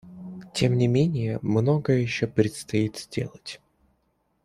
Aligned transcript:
Тем 0.55 0.77
не 0.79 0.87
менее, 0.87 1.37
многое 1.43 1.99
еще 1.99 2.25
предстоит 2.25 2.97
сделать. 2.97 3.61